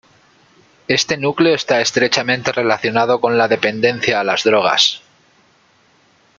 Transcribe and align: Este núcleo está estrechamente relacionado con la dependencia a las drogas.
Este 0.87 1.15
núcleo 1.15 1.53
está 1.53 1.79
estrechamente 1.79 2.51
relacionado 2.51 3.21
con 3.21 3.37
la 3.37 3.47
dependencia 3.47 4.19
a 4.19 4.23
las 4.23 4.43
drogas. 4.43 5.03